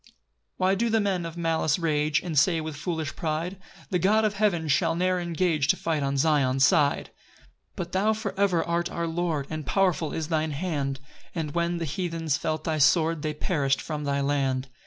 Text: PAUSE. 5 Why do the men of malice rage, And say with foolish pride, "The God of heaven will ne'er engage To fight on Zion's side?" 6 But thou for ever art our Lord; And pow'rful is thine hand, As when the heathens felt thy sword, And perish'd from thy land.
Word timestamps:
PAUSE. 0.03 0.07
5 0.07 0.15
Why 0.57 0.73
do 0.73 0.89
the 0.89 0.99
men 0.99 1.25
of 1.27 1.37
malice 1.37 1.77
rage, 1.77 2.23
And 2.23 2.35
say 2.39 2.59
with 2.59 2.75
foolish 2.75 3.15
pride, 3.15 3.59
"The 3.91 3.99
God 3.99 4.25
of 4.25 4.33
heaven 4.33 4.67
will 4.81 4.95
ne'er 4.95 5.19
engage 5.19 5.67
To 5.67 5.75
fight 5.77 6.01
on 6.01 6.17
Zion's 6.17 6.65
side?" 6.65 7.11
6 7.41 7.47
But 7.75 7.91
thou 7.91 8.11
for 8.13 8.33
ever 8.35 8.63
art 8.63 8.89
our 8.89 9.05
Lord; 9.05 9.45
And 9.51 9.63
pow'rful 9.63 10.11
is 10.13 10.29
thine 10.29 10.53
hand, 10.53 10.99
As 11.35 11.53
when 11.53 11.77
the 11.77 11.85
heathens 11.85 12.35
felt 12.35 12.63
thy 12.63 12.79
sword, 12.79 13.23
And 13.23 13.39
perish'd 13.39 13.79
from 13.79 14.03
thy 14.03 14.21
land. 14.21 14.69